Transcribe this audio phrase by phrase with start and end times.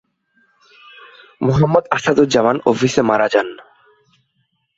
[1.41, 3.47] মোহাম্মদ আসাদুজ্জামান অফিসে মারা যান।